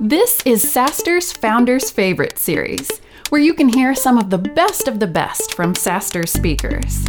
[0.00, 3.00] This is SaaStr's Founders Favorite series,
[3.30, 7.06] where you can hear some of the best of the best from SaaStr speakers.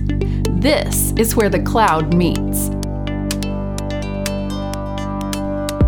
[0.61, 2.69] This is where the cloud meets.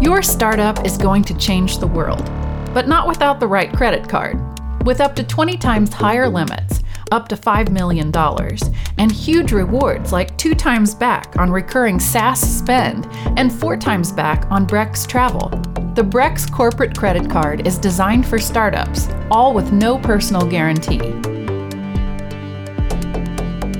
[0.03, 2.25] Your startup is going to change the world,
[2.73, 4.37] but not without the right credit card.
[4.85, 8.11] With up to 20 times higher limits, up to $5 million,
[8.97, 13.07] and huge rewards like two times back on recurring SaaS spend
[13.37, 15.49] and four times back on Brex travel.
[15.95, 20.99] The Brex corporate credit card is designed for startups, all with no personal guarantee.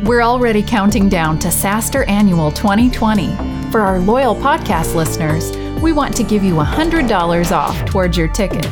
[0.04, 3.28] We're already counting down to SaaStr Annual 2020.
[3.72, 8.68] For our loyal podcast listeners, we want to give you $100 off towards your ticket.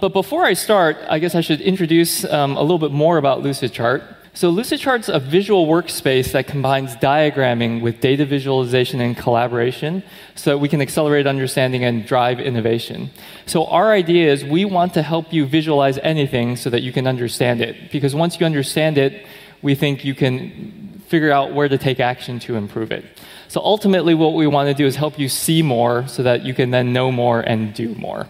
[0.00, 3.42] But before I start, I guess I should introduce um, a little bit more about
[3.42, 4.02] Lucidchart.
[4.34, 10.02] So, Lucidchart's a visual workspace that combines diagramming with data visualization and collaboration
[10.34, 13.10] so that we can accelerate understanding and drive innovation.
[13.44, 17.06] So, our idea is we want to help you visualize anything so that you can
[17.06, 17.92] understand it.
[17.92, 19.26] Because once you understand it,
[19.60, 23.04] we think you can figure out where to take action to improve it.
[23.48, 26.54] So ultimately, what we want to do is help you see more so that you
[26.54, 28.26] can then know more and do more.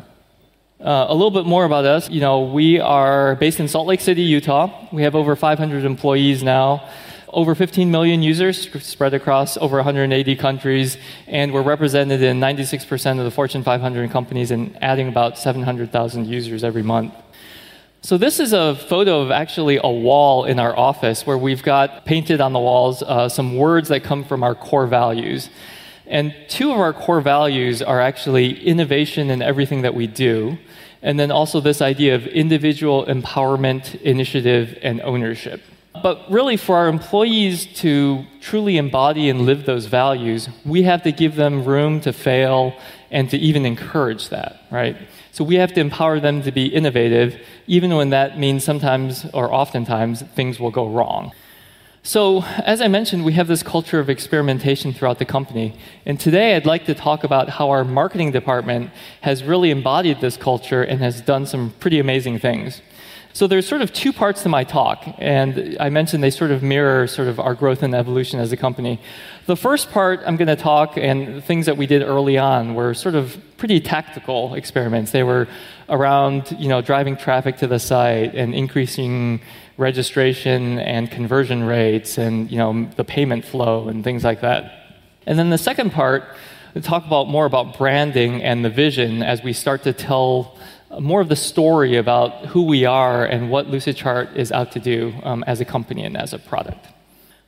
[0.82, 2.10] Uh, a little bit more about us.
[2.10, 4.88] You know, we are based in Salt Lake City, Utah.
[4.90, 6.88] We have over 500 employees now,
[7.28, 13.24] over 15 million users spread across over 180 countries, and we're represented in 96% of
[13.24, 17.14] the Fortune 500 companies and adding about 700,000 users every month.
[18.00, 22.04] So, this is a photo of actually a wall in our office where we've got
[22.06, 25.48] painted on the walls uh, some words that come from our core values.
[26.12, 30.58] And two of our core values are actually innovation in everything that we do,
[31.00, 35.62] and then also this idea of individual empowerment, initiative, and ownership.
[36.02, 41.12] But really, for our employees to truly embody and live those values, we have to
[41.12, 42.74] give them room to fail
[43.10, 44.96] and to even encourage that, right?
[45.32, 49.50] So we have to empower them to be innovative, even when that means sometimes or
[49.50, 51.32] oftentimes things will go wrong.
[52.04, 55.76] So, as I mentioned, we have this culture of experimentation throughout the company.
[56.04, 58.90] And today I'd like to talk about how our marketing department
[59.20, 62.82] has really embodied this culture and has done some pretty amazing things.
[63.34, 66.62] So there's sort of two parts to my talk, and I mentioned they sort of
[66.62, 69.00] mirror sort of our growth and evolution as a company.
[69.46, 72.92] The first part I'm going to talk and things that we did early on were
[72.92, 75.12] sort of pretty tactical experiments.
[75.12, 75.48] They were
[75.88, 79.40] around, you know, driving traffic to the site and increasing
[79.78, 84.98] registration and conversion rates and, you know, the payment flow and things like that.
[85.26, 86.24] And then the second part,
[86.82, 90.56] talk about more about branding and the vision as we start to tell
[91.00, 95.14] more of the story about who we are and what Lucidchart is out to do
[95.22, 96.86] um, as a company and as a product.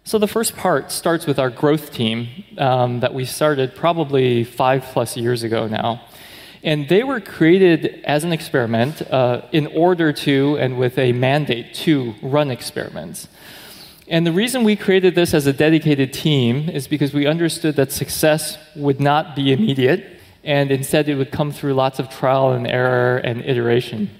[0.04, 2.28] So, the first part starts with our growth team
[2.58, 6.02] um, that we started probably five plus years ago now.
[6.62, 11.74] And they were created as an experiment uh, in order to, and with a mandate
[11.84, 13.28] to, run experiments.
[14.06, 17.90] And the reason we created this as a dedicated team is because we understood that
[17.90, 20.13] success would not be immediate
[20.44, 24.10] and instead it would come through lots of trial and error and iteration.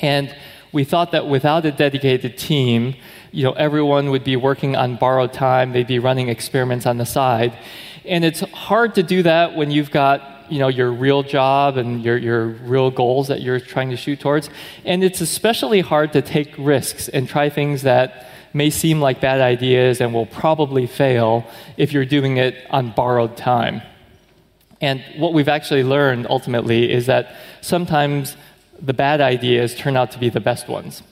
[0.00, 0.34] And
[0.72, 2.96] we thought that without a dedicated team,
[3.30, 7.06] you know, everyone would be working on borrowed time, they'd be running experiments on the
[7.06, 7.56] side.
[8.04, 12.04] And it's hard to do that when you've got you know your real job and
[12.04, 14.50] your, your real goals that you're trying to shoot towards
[14.84, 19.40] and it's especially hard to take risks and try things that may seem like bad
[19.40, 21.46] ideas and will probably fail
[21.78, 23.80] if you're doing it on borrowed time
[24.80, 28.36] and what we've actually learned ultimately is that sometimes
[28.80, 31.02] the bad ideas turn out to be the best ones.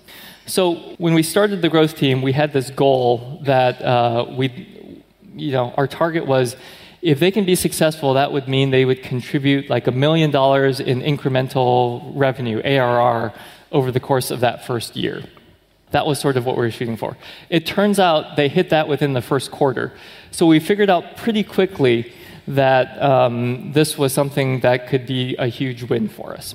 [0.46, 5.02] So when we started the growth team, we had this goal that uh, we,
[5.34, 6.56] you know, our target was
[7.00, 10.78] if they can be successful, that would mean they would contribute like a million dollars
[10.78, 13.32] in incremental revenue, ARR,
[13.72, 15.22] over the course of that first year.
[15.90, 17.16] That was sort of what we were shooting for.
[17.50, 19.92] It turns out they hit that within the first quarter.
[20.30, 22.12] So we figured out pretty quickly
[22.48, 26.54] that um, this was something that could be a huge win for us.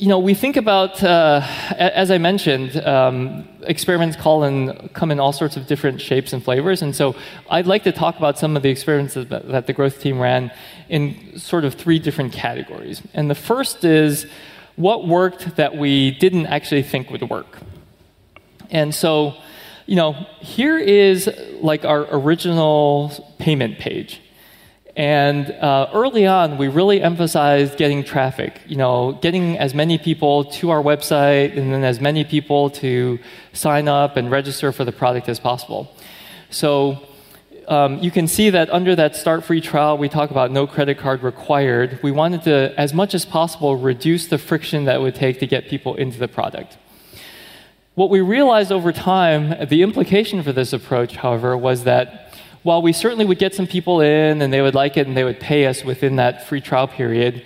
[0.00, 1.42] you know, we think about, uh,
[1.76, 6.42] as I mentioned, um, experiments call in, come in all sorts of different shapes and
[6.42, 6.80] flavors.
[6.80, 7.14] And so
[7.50, 10.52] I'd like to talk about some of the experiments that, that the growth team ran
[10.88, 13.02] in sort of three different categories.
[13.12, 14.24] And the first is
[14.76, 17.58] what worked that we didn't actually think would work.
[18.70, 19.34] And so,
[19.84, 21.28] you know, here is
[21.60, 24.22] like our original payment page.
[24.96, 30.44] And uh, early on, we really emphasized getting traffic, you know, getting as many people
[30.44, 33.18] to our website and then as many people to
[33.52, 35.94] sign up and register for the product as possible.
[36.50, 37.06] So
[37.68, 40.98] um, you can see that under that start free trial, we talk about no credit
[40.98, 42.00] card required.
[42.02, 45.68] We wanted to, as much as possible, reduce the friction that would take to get
[45.68, 46.78] people into the product.
[47.94, 52.29] What we realized over time, the implication for this approach, however, was that
[52.62, 55.24] while we certainly would get some people in and they would like it and they
[55.24, 57.42] would pay us within that free trial period,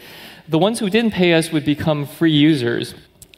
[0.49, 2.94] the ones who didn't pay us would become free users.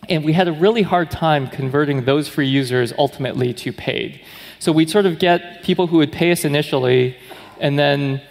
[0.09, 4.21] And we had a really hard time converting those free users ultimately to paid.
[4.59, 7.17] So we'd sort of get people who would pay us initially,
[7.61, 8.23] and then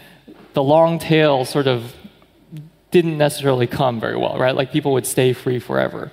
[0.53, 1.93] the long tail sort of
[2.91, 4.55] didn't necessarily come very well, right?
[4.55, 6.11] Like people would stay free forever.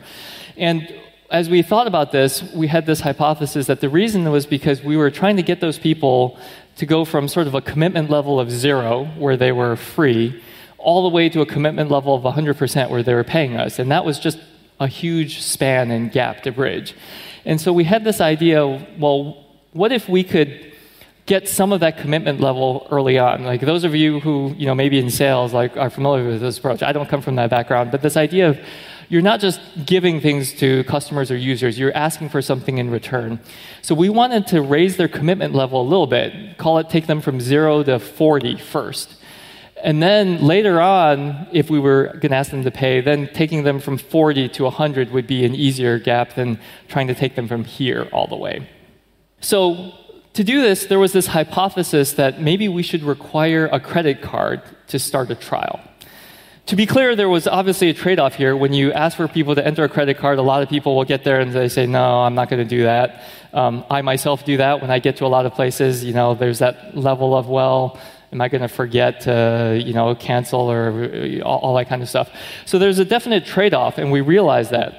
[0.56, 0.92] And
[1.32, 4.98] as we thought about this, we had this hypothesis that the reason was because we
[4.98, 6.38] were trying to get those people
[6.76, 10.42] to go from sort of a commitment level of zero, where they were free,
[10.76, 13.78] all the way to a commitment level of 100% where they were paying us.
[13.78, 14.38] And that was just
[14.78, 16.94] a huge span and gap to bridge.
[17.46, 20.70] And so we had this idea well, what if we could
[21.24, 23.44] get some of that commitment level early on?
[23.44, 26.58] Like those of you who, you know, maybe in sales like are familiar with this
[26.58, 26.82] approach.
[26.82, 28.60] I don't come from that background, but this idea of
[29.12, 33.38] you're not just giving things to customers or users, you're asking for something in return.
[33.82, 37.20] So we wanted to raise their commitment level a little bit, call it take them
[37.20, 39.16] from zero to 40 first.
[39.84, 43.64] And then later on, if we were going to ask them to pay, then taking
[43.64, 46.58] them from 40 to 100 would be an easier gap than
[46.88, 48.66] trying to take them from here all the way.
[49.42, 49.92] So,
[50.32, 54.62] to do this, there was this hypothesis that maybe we should require a credit card
[54.86, 55.80] to start a trial.
[56.66, 58.56] To be clear, there was obviously a trade off here.
[58.56, 61.04] When you ask for people to enter a credit card, a lot of people will
[61.04, 63.24] get there and they say, No, I'm not going to do that.
[63.52, 66.04] Um, I myself do that when I get to a lot of places.
[66.04, 67.98] You know, there's that level of, well,
[68.32, 72.08] am I going to forget to, you know, cancel or all, all that kind of
[72.08, 72.30] stuff.
[72.64, 74.94] So there's a definite trade off, and we realized that.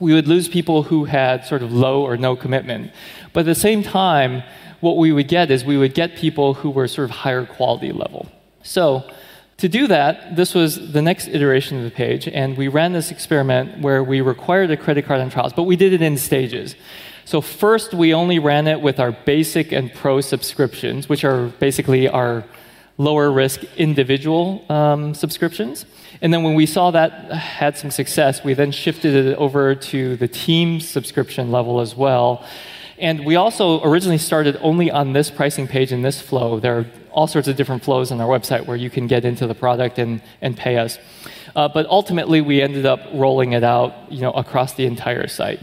[0.00, 2.92] We would lose people who had sort of low or no commitment.
[3.32, 4.44] But at the same time,
[4.78, 7.90] what we would get is we would get people who were sort of higher quality
[7.90, 8.28] level.
[8.62, 9.10] So,
[9.58, 13.10] to do that, this was the next iteration of the page, and we ran this
[13.10, 16.76] experiment where we required a credit card on trials, but we did it in stages.
[17.24, 22.08] So, first, we only ran it with our basic and pro subscriptions, which are basically
[22.08, 22.44] our
[22.98, 25.86] lower risk individual um, subscriptions.
[26.22, 30.16] And then when we saw that had some success, we then shifted it over to
[30.16, 32.44] the team subscription level as well.
[32.98, 36.58] And we also originally started only on this pricing page in this flow.
[36.58, 36.86] There are
[37.18, 39.98] all sorts of different flows on our website where you can get into the product
[39.98, 41.00] and, and pay us.
[41.56, 45.58] Uh, but ultimately, we ended up rolling it out you know, across the entire site.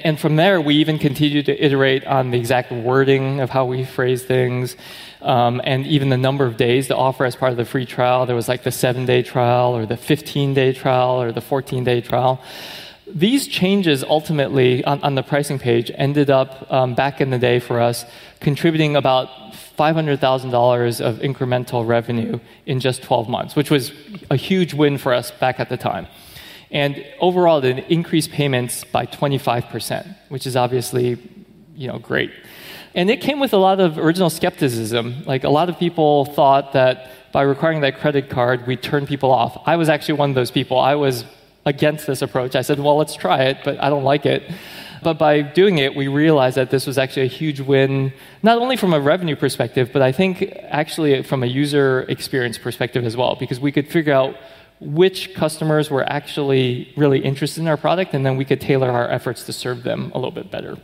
[0.00, 3.84] And from there, we even continued to iterate on the exact wording of how we
[3.84, 4.76] phrase things,
[5.20, 8.24] um, and even the number of days to offer as part of the free trial.
[8.24, 11.84] There was like the seven day trial, or the 15 day trial, or the 14
[11.84, 12.40] day trial.
[13.14, 17.58] These changes ultimately on, on the pricing page ended up um, back in the day
[17.58, 18.04] for us
[18.40, 19.28] contributing about
[19.78, 23.92] $500,000 of incremental revenue in just 12 months, which was
[24.30, 26.06] a huge win for us back at the time.
[26.70, 31.16] And overall, it increased payments by 25%, which is obviously,
[31.74, 32.30] you know, great.
[32.94, 35.22] And it came with a lot of original skepticism.
[35.24, 39.30] Like a lot of people thought that by requiring that credit card, we'd turn people
[39.30, 39.62] off.
[39.66, 40.78] I was actually one of those people.
[40.78, 41.24] I was
[41.74, 42.52] against this approach.
[42.56, 44.42] I said, well, let's try it, but I don't like it.
[45.02, 48.76] But by doing it, we realized that this was actually a huge win, not only
[48.76, 50.34] from a revenue perspective, but I think
[50.82, 54.34] actually from a user experience perspective as well, because we could figure out
[54.80, 59.08] which customers were actually really interested in our product, and then we could tailor our
[59.18, 60.76] efforts to serve them a little bit better.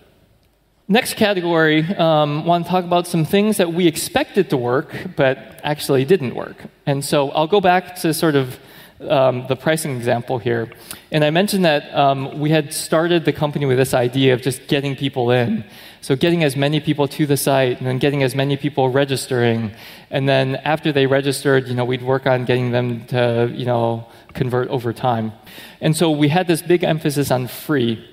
[0.86, 5.38] Next category, um, want to talk about some things that we expected to work, but
[5.64, 6.58] actually didn't work.
[6.84, 8.58] And so I'll go back to sort of
[9.00, 10.70] um, the pricing example here.
[11.10, 14.66] And I mentioned that um, we had started the company with this idea of just
[14.68, 15.64] getting people in.
[16.00, 19.72] So, getting as many people to the site and then getting as many people registering.
[20.10, 24.06] And then after they registered, you know, we'd work on getting them to, you know,
[24.34, 25.32] convert over time.
[25.80, 28.06] And so we had this big emphasis on free.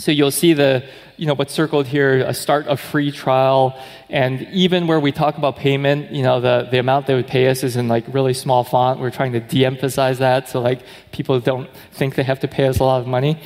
[0.00, 0.84] So you'll see the,
[1.16, 3.76] you know, what's circled here, a start of free trial,
[4.08, 7.48] and even where we talk about payment, you know, the, the amount they would pay
[7.48, 9.00] us is in like really small font.
[9.00, 12.78] We're trying to de-emphasize that so like people don't think they have to pay us
[12.78, 13.40] a lot of money.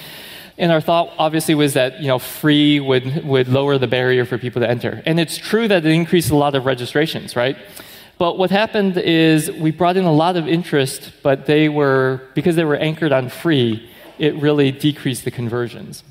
[0.59, 4.37] And our thought obviously was that you know free would would lower the barrier for
[4.37, 5.03] people to enter.
[5.07, 7.57] And it's true that it increased a lot of registrations, right?
[8.19, 12.57] But what happened is we brought in a lot of interest, but they were because
[12.57, 16.05] they were anchored on free, it really decreased the conversions.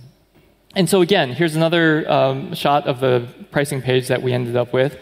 [0.73, 4.71] And so again, here's another um, shot of the pricing page that we ended up
[4.71, 4.97] with.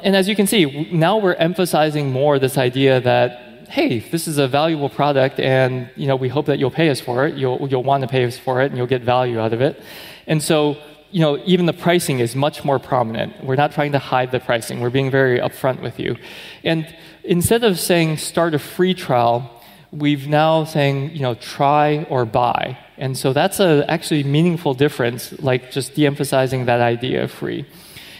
[0.00, 4.36] And as you can see, now we're emphasizing more this idea that, hey, this is
[4.36, 7.36] a valuable product and you know, we hope that you'll pay us for it.
[7.36, 9.82] You'll, you'll want to pay us for it and you'll get value out of it.
[10.26, 10.76] And so,
[11.10, 13.42] you know, even the pricing is much more prominent.
[13.44, 14.80] We're not trying to hide the pricing.
[14.80, 16.16] We're being very upfront with you.
[16.64, 16.86] And
[17.24, 22.78] instead of saying start a free trial, we've now saying, you know, try or buy.
[23.02, 27.66] And so that's a actually meaningful difference, like just de-emphasizing that idea of free.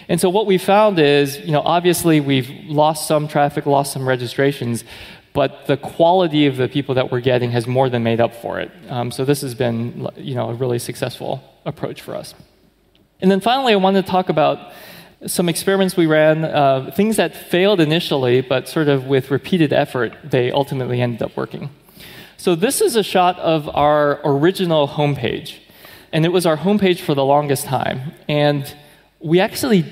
[0.08, 4.08] And so what we found is, you know, obviously we've lost some traffic, lost some
[4.08, 4.82] registrations,
[5.34, 8.58] but the quality of the people that we're getting has more than made up for
[8.58, 8.72] it.
[8.88, 12.34] Um, so this has been, you know, a really successful approach for us.
[13.20, 14.72] And then finally, I wanted to talk about
[15.26, 20.12] some experiments we ran, uh, things that failed initially, but sort of with repeated effort,
[20.24, 21.70] they ultimately ended up working.
[22.42, 25.60] So this is a shot of our original homepage.
[26.12, 28.14] And it was our homepage for the longest time.
[28.28, 28.66] And
[29.20, 29.84] we actually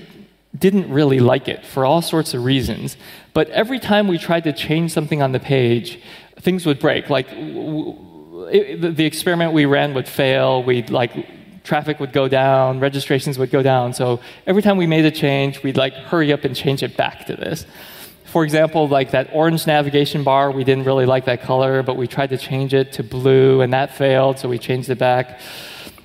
[0.58, 2.96] didn't really like it for all sorts of reasons.
[3.34, 6.00] But every time we tried to change something on the page,
[6.40, 7.08] things would break.
[7.08, 10.64] Like it, the experiment we ran would fail.
[10.64, 13.92] We'd like traffic would go down, registrations would go down.
[13.92, 17.26] So every time we made a change, we'd like hurry up and change it back
[17.26, 17.64] to this.
[18.30, 22.06] For example, like that orange navigation bar, we didn't really like that color, but we
[22.06, 25.40] tried to change it to blue, and that failed, so we changed it back.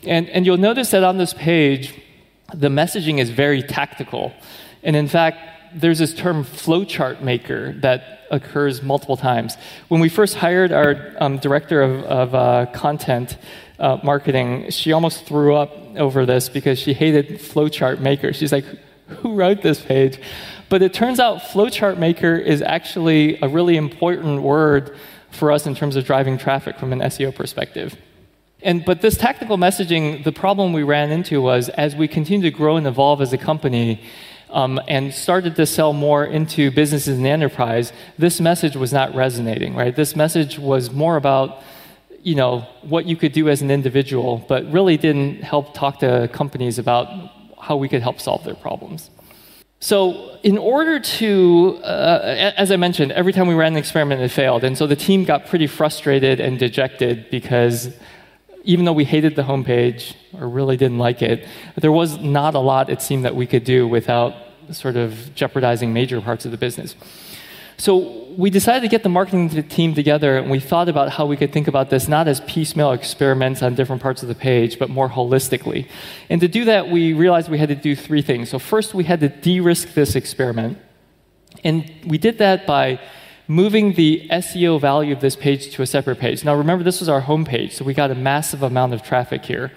[0.07, 1.93] And, and you'll notice that on this page,
[2.53, 4.33] the messaging is very tactical.
[4.81, 5.37] And in fact,
[5.75, 9.55] there's this term flowchart maker that occurs multiple times.
[9.89, 13.37] When we first hired our um, director of, of uh, content,
[13.77, 18.33] uh, marketing, she almost threw up over this because she hated flowchart maker.
[18.33, 18.65] She's like,
[19.07, 20.19] who wrote this page?
[20.69, 24.95] But it turns out flowchart maker is actually a really important word
[25.31, 27.95] for us in terms of driving traffic from an SEO perspective.
[28.61, 32.57] And, but this tactical messaging, the problem we ran into was as we continued to
[32.57, 34.01] grow and evolve as a company
[34.49, 39.75] um, and started to sell more into businesses and enterprise, this message was not resonating,
[39.75, 39.95] right?
[39.95, 41.61] This message was more about
[42.25, 46.27] you know, what you could do as an individual, but really didn't help talk to
[46.33, 47.07] companies about
[47.61, 49.11] how we could help solve their problems.
[49.85, 54.29] So, in order to, uh, as I mentioned, every time we ran an experiment, it
[54.29, 54.63] failed.
[54.63, 57.95] And so the team got pretty frustrated and dejected because
[58.63, 62.59] even though we hated the homepage or really didn't like it, there was not a
[62.59, 64.33] lot, it seemed, that we could do without
[64.71, 66.95] sort of jeopardizing major parts of the business.
[67.77, 71.37] So we decided to get the marketing team together and we thought about how we
[71.37, 74.89] could think about this not as piecemeal experiments on different parts of the page, but
[74.89, 75.87] more holistically.
[76.29, 78.49] And to do that, we realized we had to do three things.
[78.49, 80.77] So, first, we had to de risk this experiment.
[81.63, 82.99] And we did that by
[83.47, 86.43] moving the SEO value of this page to a separate page.
[86.43, 89.45] Now, remember, this was our home page, so we got a massive amount of traffic
[89.45, 89.71] here.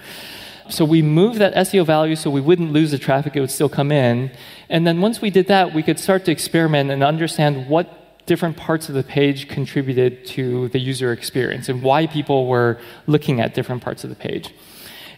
[0.70, 3.68] So we moved that SEO value so we wouldn't lose the traffic, it would still
[3.68, 4.30] come in.
[4.68, 8.56] And then once we did that, we could start to experiment and understand what different
[8.56, 13.54] parts of the page contributed to the user experience and why people were looking at
[13.54, 14.54] different parts of the page.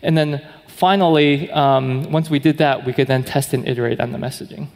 [0.03, 4.13] And then finally, um, once we did that, we could then test and iterate on
[4.13, 4.69] the messaging.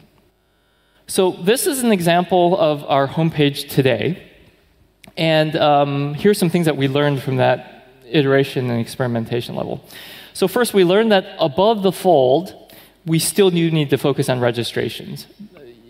[1.07, 4.31] So this is an example of our homepage today.
[5.15, 9.83] And um, here's some things that we learned from that iteration and experimentation level.
[10.35, 12.53] So first, we learned that above the fold,
[13.05, 15.25] we still need to focus on registrations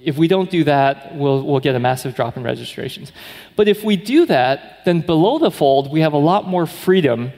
[0.06, 3.12] if we don't do that, we'll, we'll get a massive drop in registrations.
[3.56, 7.34] But if we do that, then below the fold, we have a lot more freedom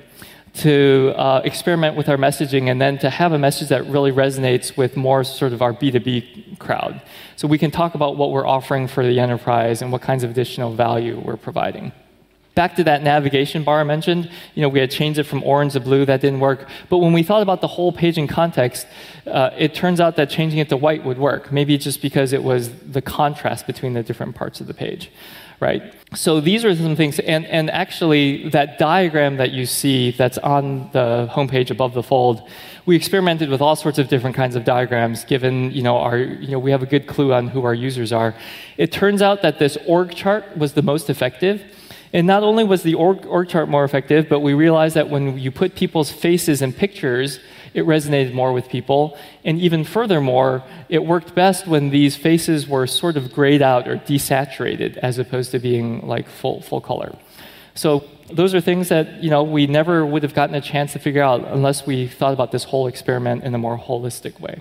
[0.55, 4.75] to uh, experiment with our messaging and then to have a message that really resonates
[4.75, 7.01] with more sort of our B2B crowd.
[7.37, 10.31] So we can talk about what we're offering for the enterprise and what kinds of
[10.31, 11.93] additional value we're providing
[12.57, 14.23] back to that navigation bar I mentioned,
[14.55, 16.67] you know, we had changed it from orange to blue, that didn't work.
[16.89, 18.87] But when we thought about the whole page in context,
[19.27, 21.51] uh, it turns out that changing it to white would work.
[21.51, 25.11] Maybe just because it was the contrast between the different parts of the page,
[25.59, 25.93] right?
[26.15, 30.89] So these are some things, and, and actually that diagram that you see that's on
[30.93, 32.41] the homepage above the fold,
[32.87, 36.49] we experimented with all sorts of different kinds of diagrams given, you know, our, you
[36.53, 38.33] know, we have a good clue on who our users are.
[38.77, 41.61] It turns out that this org chart was the most effective
[42.13, 45.37] And not only was the org, org, chart more effective, but we realized that when
[45.37, 47.39] you put people's faces and pictures,
[47.73, 49.17] it resonated more with people.
[49.43, 53.97] And even furthermore, it worked best when these faces were sort of grayed out or
[53.97, 57.15] desaturated as opposed to being like full, full color.
[57.75, 60.99] So those are things that you know we never would have gotten a chance to
[60.99, 64.59] figure out unless we thought about this whole experiment in a more holistic way.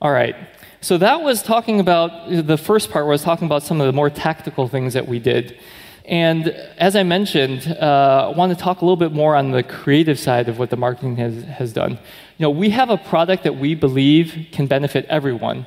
[0.00, 0.36] All right.
[0.80, 4.10] So that was talking about the first part was talking about some of the more
[4.10, 5.58] tactical things that we did.
[6.06, 6.48] And
[6.78, 10.20] as I mentioned, uh, I want to talk a little bit more on the creative
[10.20, 11.92] side of what the marketing has, has done.
[11.92, 15.66] You know, we have a product that we believe can benefit everyone,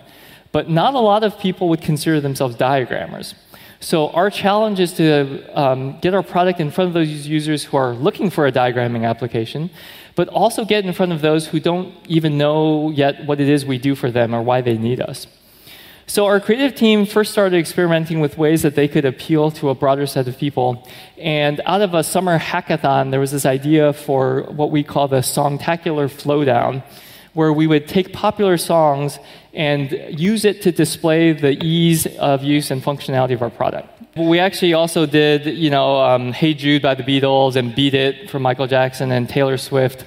[0.53, 3.33] but not a lot of people would consider themselves diagrammers.
[3.81, 7.77] So our challenge is to um, get our product in front of those users who
[7.77, 9.69] are looking for a diagramming application,
[10.15, 13.65] but also get in front of those who don't even know yet what it is
[13.65, 15.27] we do for them or why they need us.
[16.09, 19.75] So, our creative team first started experimenting with ways that they could appeal to a
[19.75, 20.87] broader set of people.
[21.19, 25.21] And out of a summer hackathon, there was this idea for what we call the
[25.21, 26.81] Songtacular Flowdown,
[27.33, 29.19] where we would take popular songs
[29.53, 33.87] and use it to display the ease of use and functionality of our product.
[34.17, 38.31] We actually also did, you know, um, Hey Jude by the Beatles and Beat It
[38.31, 40.05] from Michael Jackson and Taylor Swift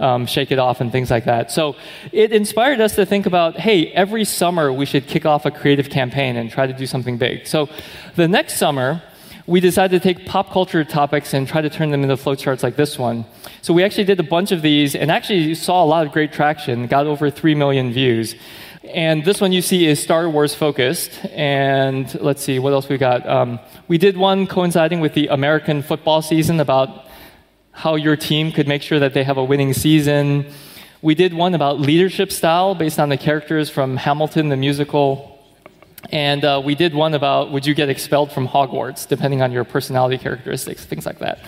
[0.00, 1.52] um, Shake It Off and things like that.
[1.52, 1.76] So
[2.10, 5.90] it inspired us to think about hey, every summer we should kick off a creative
[5.90, 7.46] campaign and try to do something big.
[7.46, 7.68] So
[8.16, 9.02] the next summer,
[9.46, 12.76] we decided to take pop culture topics and try to turn them into flowcharts like
[12.76, 13.24] this one.
[13.62, 16.32] So we actually did a bunch of these and actually saw a lot of great
[16.32, 18.36] traction, got over 3 million views.
[18.84, 21.24] And this one you see is Star Wars focused.
[21.32, 23.28] And let's see, what else we got?
[23.28, 27.06] Um, we did one coinciding with the American football season about
[27.80, 30.44] how your team could make sure that they have a winning season.
[31.00, 35.38] We did one about leadership style based on the characters from Hamilton, the musical.
[36.10, 39.64] And uh, we did one about would you get expelled from Hogwarts, depending on your
[39.64, 41.38] personality characteristics, things like that.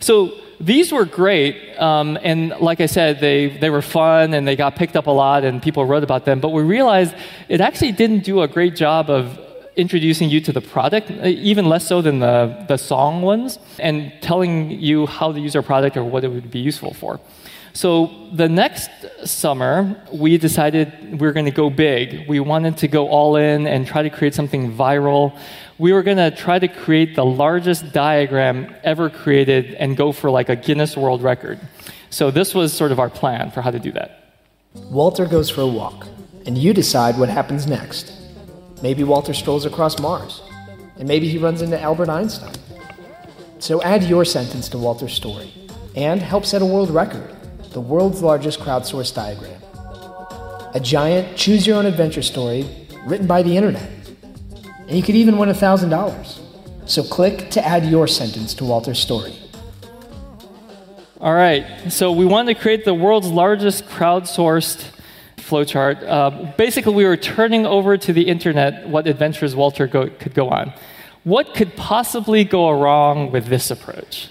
[0.00, 1.56] So these were great.
[1.78, 5.10] Um, and like I said, they, they were fun and they got picked up a
[5.10, 6.40] lot and people wrote about them.
[6.40, 7.14] But we realized
[7.48, 9.38] it actually didn't do a great job of
[9.76, 14.12] introducing you to the product, uh, even less so than the, the song ones, and
[14.20, 17.20] telling you how to use our product or what it would be useful for.
[17.74, 18.90] So the next
[19.24, 22.28] summer, we decided we were going to go big.
[22.28, 25.38] We wanted to go all in and try to create something viral.
[25.78, 30.30] We were going to try to create the largest diagram ever created and go for
[30.30, 31.60] like a Guinness World Record.
[32.10, 34.36] So this was sort of our plan for how to do that.
[34.74, 36.06] Walter goes for a walk,
[36.44, 38.21] and you decide what happens next.
[38.82, 40.42] Maybe Walter strolls across Mars.
[40.98, 42.54] And maybe he runs into Albert Einstein.
[43.58, 45.52] So add your sentence to Walter's story
[45.94, 47.36] and help set a world record
[47.70, 49.60] the world's largest crowdsourced diagram.
[50.74, 52.66] A giant choose your own adventure story
[53.06, 53.88] written by the internet.
[54.80, 56.38] And you could even win $1,000.
[56.86, 59.34] So click to add your sentence to Walter's story.
[61.18, 64.84] All right, so we wanted to create the world's largest crowdsourced
[65.52, 66.02] flowchart.
[66.08, 70.48] Uh, basically, we were turning over to the internet what adventures Walter go, could go
[70.48, 70.72] on.
[71.24, 74.28] What could possibly go wrong with this approach?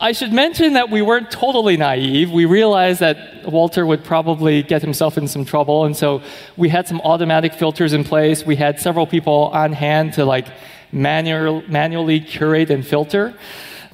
[0.00, 2.30] I should mention that we weren't totally naive.
[2.30, 6.22] We realized that Walter would probably get himself in some trouble, and so
[6.56, 8.46] we had some automatic filters in place.
[8.46, 10.46] We had several people on hand to like
[10.92, 13.34] manual, manually curate and filter.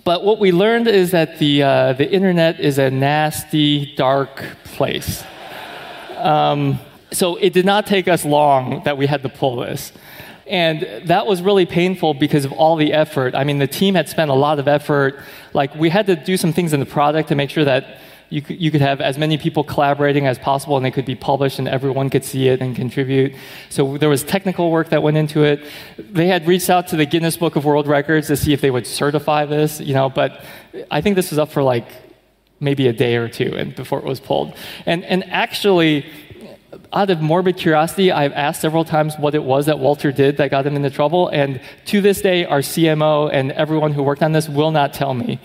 [0.05, 5.25] But what we learned is that the, uh, the internet is a nasty, dark place.
[6.25, 6.81] Um,
[7.13, 9.93] so it did not take us long that we had to pull this.
[10.47, 13.35] And that was really painful because of all the effort.
[13.35, 15.21] I mean, the team had spent a lot of effort.
[15.53, 17.99] Like, we had to do some things in the product to make sure that
[18.31, 21.15] you could, you could have as many people collaborating as possible and they could be
[21.15, 23.35] published and everyone could see it and contribute.
[23.69, 25.65] So there was technical work that went into it.
[25.99, 28.71] They had reached out to the Guinness Book of World Records to see if they
[28.71, 30.43] would certify this, you know, but
[30.91, 31.87] I think this was up for like
[32.65, 34.55] maybe a day or two and before it was pulled.
[34.87, 36.07] And, and actually,
[36.93, 40.51] out of morbid curiosity, I've asked several times what it was that Walter did that
[40.51, 41.29] got him into trouble.
[41.29, 45.15] And to this day, our CMO and everyone who worked on this will not tell
[45.15, 45.41] me.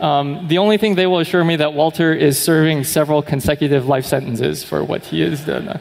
[0.00, 4.06] Um, the only thing they will assure me that Walter is serving several consecutive life
[4.06, 5.80] sentences for what he has done.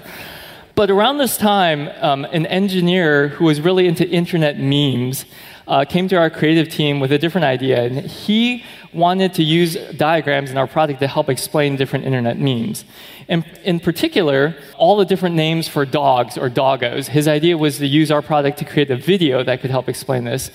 [0.75, 5.25] But around this time, um, an engineer who was really into internet memes
[5.67, 7.83] uh, came to our creative team with a different idea.
[7.83, 12.85] And he wanted to use diagrams in our product to help explain different internet memes.
[13.27, 17.07] And in particular, all the different names for dogs or doggos.
[17.07, 20.25] His idea was to use our product to create a video that could help explain
[20.25, 20.51] this.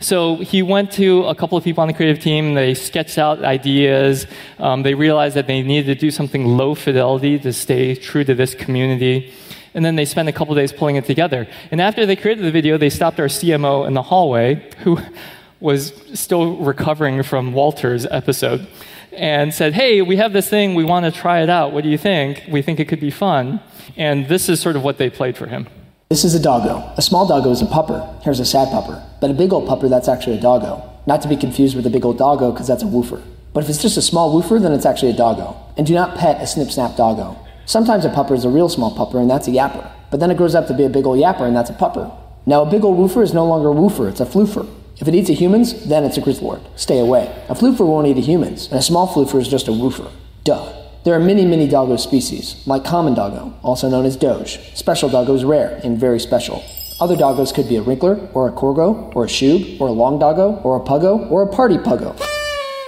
[0.00, 2.54] So he went to a couple of people on the creative team.
[2.54, 4.26] They sketched out ideas.
[4.58, 8.34] Um, they realized that they needed to do something low fidelity to stay true to
[8.34, 9.32] this community.
[9.74, 11.48] And then they spent a couple days pulling it together.
[11.70, 14.98] And after they created the video, they stopped our CMO in the hallway, who
[15.60, 18.66] was still recovering from Walter's episode
[19.12, 21.72] and said, Hey, we have this thing, we want to try it out.
[21.72, 22.44] What do you think?
[22.48, 23.60] We think it could be fun.
[23.96, 25.66] And this is sort of what they played for him.
[26.08, 26.92] This is a doggo.
[26.96, 28.22] A small doggo is a pupper.
[28.22, 29.02] Here's a sad pupper.
[29.20, 30.82] But a big old pupper, that's actually a doggo.
[31.06, 33.22] Not to be confused with a big old doggo, because that's a woofer.
[33.54, 35.56] But if it's just a small woofer, then it's actually a doggo.
[35.76, 37.38] And do not pet a snip snap doggo.
[37.72, 39.90] Sometimes a pupper is a real small pupper, and that's a yapper.
[40.10, 42.14] But then it grows up to be a big old yapper, and that's a pupper.
[42.44, 44.68] Now, a big old woofer is no longer a woofer, it's a floofer.
[44.98, 46.60] If it eats a humans, then it's a grizzlord.
[46.76, 47.34] Stay away.
[47.48, 50.10] A floofer won't eat a humans, and a small floofer is just a woofer.
[50.44, 50.70] Duh.
[51.04, 54.58] There are many, many doggo species, like common doggo, also known as doge.
[54.74, 56.62] Special doggo is rare and very special.
[57.00, 60.18] Other doggos could be a wrinkler, or a corgo, or a shub, or a long
[60.18, 62.20] doggo, or a puggo, or a party puggo.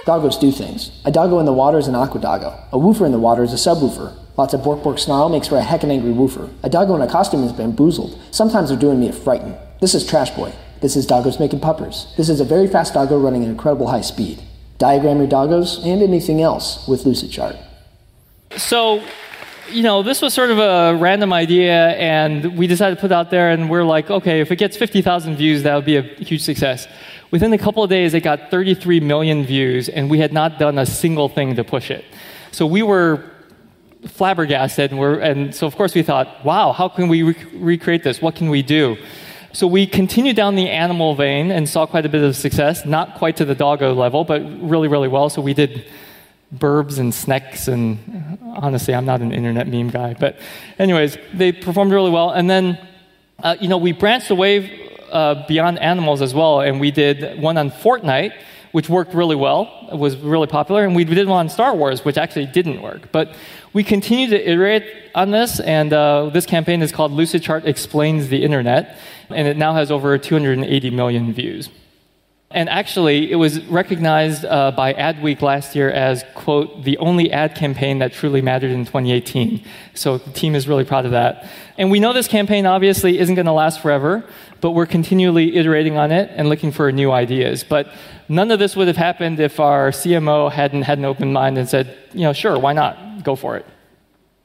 [0.05, 0.91] Doggos do things.
[1.03, 2.55] A doggo in the water is an aqua doggo.
[2.71, 4.15] A woofer in the water is a subwoofer.
[4.37, 6.47] Lots of bork bork snarl makes for a heckin' angry woofer.
[6.61, 8.19] A doggo in a costume is bamboozled.
[8.29, 9.55] Sometimes they're doing me a frighten.
[9.81, 10.53] This is Trash Boy.
[10.79, 12.13] This is Doggos Making Puppers.
[12.17, 14.43] This is a very fast doggo running at incredible high speed.
[14.77, 17.57] Diagram your doggos and anything else with Lucidchart.
[18.57, 19.01] So,
[19.71, 23.13] you know, this was sort of a random idea, and we decided to put it
[23.13, 26.01] out there, and we're like, okay, if it gets 50,000 views, that would be a
[26.01, 26.87] huge success.
[27.31, 30.77] Within a couple of days, it got 33 million views, and we had not done
[30.77, 32.05] a single thing to push it.
[32.51, 33.23] So we were
[34.07, 38.03] flabbergasted, and, we're, and so of course we thought, wow, how can we rec- recreate
[38.03, 38.21] this?
[38.21, 38.97] What can we do?
[39.51, 43.15] So we continued down the animal vein and saw quite a bit of success, not
[43.15, 45.29] quite to the doggo level, but really, really well.
[45.29, 45.85] So we did
[46.53, 50.37] burbs and snecks, and honestly, I'm not an internet meme guy, but
[50.79, 52.31] anyways, they performed really well.
[52.31, 52.77] And then,
[53.39, 57.57] uh, you know, we branched away uh, beyond animals as well, and we did one
[57.57, 58.33] on Fortnite,
[58.71, 62.03] which worked really well, it was really popular, and we did one on Star Wars,
[62.03, 63.09] which actually didn't work.
[63.11, 63.33] But
[63.71, 64.83] we continue to iterate
[65.15, 68.97] on this, and uh, this campaign is called Lucidchart Explains the Internet,
[69.29, 71.69] and it now has over 280 million views.
[72.51, 77.55] And actually, it was recognized uh, by Adweek last year as, quote, the only ad
[77.55, 79.63] campaign that truly mattered in 2018.
[79.95, 81.49] So the team is really proud of that.
[81.77, 84.23] And we know this campaign obviously isn't going to last forever,
[84.61, 87.63] but we're continually iterating on it and looking for new ideas.
[87.63, 87.91] But
[88.29, 91.67] none of this would have happened if our CMO hadn't had an open mind and
[91.67, 93.23] said, you know, sure, why not?
[93.23, 93.65] Go for it.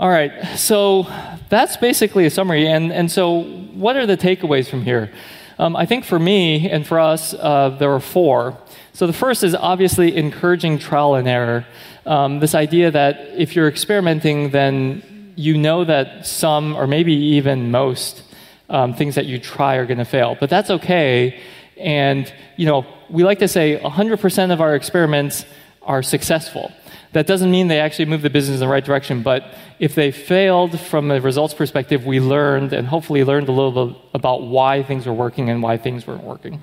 [0.00, 1.06] All right, so
[1.50, 2.66] that's basically a summary.
[2.66, 3.42] And, and so,
[3.74, 5.12] what are the takeaways from here?
[5.60, 8.56] Um, I think for me and for us, uh, there are four.
[8.94, 11.66] So the first is obviously encouraging trial and error.
[12.06, 17.70] Um, this idea that if you're experimenting, then you know that some, or maybe even
[17.70, 18.22] most,
[18.70, 20.34] um, things that you try are going to fail.
[20.40, 21.38] But that's okay.
[21.76, 25.44] And, you know, we like to say 100% of our experiments
[25.90, 26.70] are successful.
[27.14, 29.42] That doesn't mean they actually move the business in the right direction, but
[29.80, 33.96] if they failed from a results perspective, we learned and hopefully learned a little bit
[34.14, 36.62] about why things were working and why things weren't working.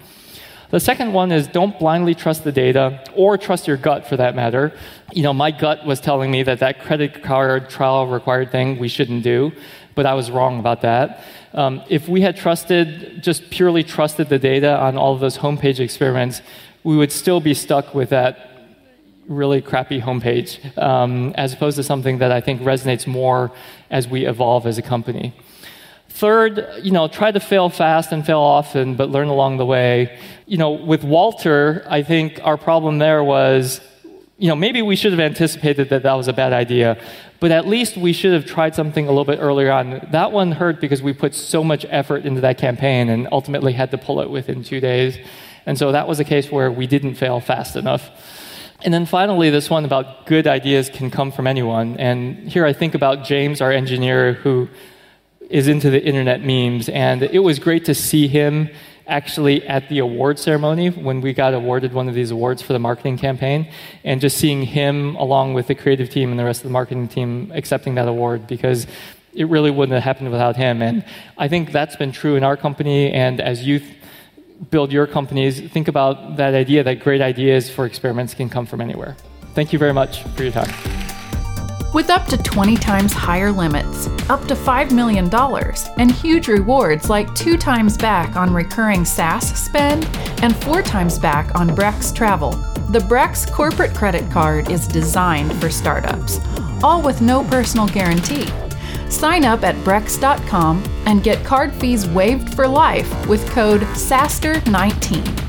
[0.69, 4.33] The second one is don't blindly trust the data or trust your gut for that
[4.35, 4.71] matter.
[5.11, 8.87] You know, my gut was telling me that that credit card trial required thing we
[8.87, 9.51] shouldn't do,
[9.95, 11.23] but I was wrong about that.
[11.53, 15.79] Um, if we had trusted, just purely trusted the data on all of those homepage
[15.79, 16.41] experiments,
[16.83, 18.46] we would still be stuck with that
[19.27, 23.51] really crappy homepage, um, as opposed to something that I think resonates more
[23.89, 25.33] as we evolve as a company.
[26.09, 30.17] Third, you know, try to fail fast and fail often, but learn along the way.
[30.47, 33.81] You know, with Walter, I think our problem there was,
[34.39, 36.99] you know, maybe we should have anticipated that that was a bad idea,
[37.39, 40.07] but at least we should have tried something a little bit earlier on.
[40.11, 43.91] That one hurt because we put so much effort into that campaign and ultimately had
[43.91, 45.17] to pull it within two days.
[45.67, 48.09] And so that was a case where we didn't fail fast enough.
[48.83, 51.97] And then finally, this one about good ideas can come from anyone.
[51.97, 54.69] And here I think about James, our engineer, who
[55.49, 56.87] is into the internet memes.
[56.89, 58.69] And it was great to see him
[59.07, 62.79] actually at the award ceremony when we got awarded one of these awards for the
[62.79, 63.71] marketing campaign.
[64.03, 67.07] And just seeing him along with the creative team and the rest of the marketing
[67.07, 68.85] team accepting that award because
[69.33, 70.81] it really wouldn't have happened without him.
[70.81, 71.03] And
[71.37, 73.11] I think that's been true in our company.
[73.11, 73.85] And as youth
[74.69, 78.81] build your companies, think about that idea that great ideas for experiments can come from
[78.81, 79.15] anywhere.
[79.53, 80.71] Thank you very much for your time.
[81.93, 85.33] With up to 20 times higher limits, up to $5 million,
[85.97, 90.05] and huge rewards like two times back on recurring SaaS spend
[90.43, 92.51] and four times back on Brex travel,
[92.91, 96.39] the Brex corporate credit card is designed for startups,
[96.83, 98.47] all with no personal guarantee.
[99.09, 105.46] Sign up at Brex.com and get card fees waived for life with code SASTER19.